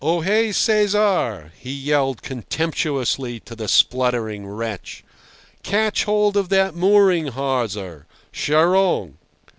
"Ohé, 0.03 0.51
Cesar!" 0.51 1.51
he 1.59 1.71
yelled 1.71 2.23
contemptuously 2.23 3.39
to 3.41 3.55
the 3.55 3.67
spluttering 3.67 4.47
wretch. 4.47 5.03
"Catch 5.61 6.05
hold 6.05 6.35
of 6.35 6.49
that 6.49 6.73
mooring 6.73 7.27
hawser—charogne!" 7.27 9.17